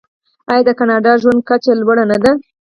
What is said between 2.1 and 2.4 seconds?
نه ده؟